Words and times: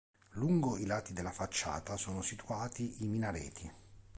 Lungo 0.31 0.77
i 0.77 0.87
lati 0.87 1.13
della 1.13 1.29
facciata 1.31 1.95
sono 1.95 2.23
situati 2.23 3.03
i 3.03 3.07
minareti. 3.07 3.71